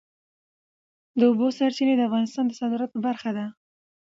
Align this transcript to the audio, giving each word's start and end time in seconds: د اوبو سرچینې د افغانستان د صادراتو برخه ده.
د 1.17 1.21
اوبو 1.29 1.47
سرچینې 1.57 1.93
د 1.97 2.01
افغانستان 2.09 2.43
د 2.47 2.51
صادراتو 2.59 2.97
برخه 3.05 3.29
ده. 3.37 3.45